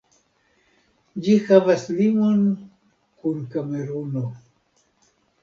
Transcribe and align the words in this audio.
Ĝi 1.27 1.35
havas 1.49 1.83
limon 1.99 2.41
kun 3.21 3.45
Kameruno. 3.53 4.27